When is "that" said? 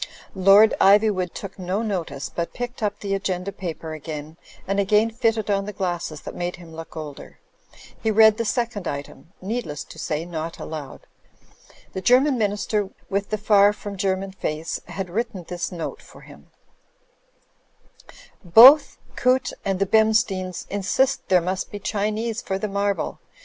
6.21-6.33